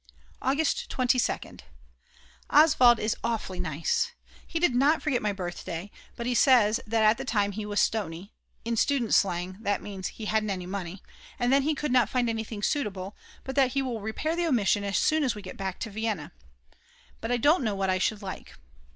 [0.41, 1.59] August 22nd.
[2.49, 4.13] Oswald is awfully nice.
[4.47, 7.79] He did not forget my birthday, but he says that at that time he was
[7.79, 8.33] stoney,
[8.65, 11.03] in student's slang that means that he hadn't any money,
[11.37, 14.83] and then he could not find anything suitable, but that he will repair the omission
[14.83, 16.31] as soon as we get back to Vienna.
[17.19, 18.53] But I don't know what I should like.